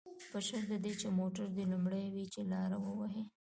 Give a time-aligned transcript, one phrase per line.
[0.31, 3.23] په شرط د دې چې موټر دې لومړی وي، چې لاره ووهي.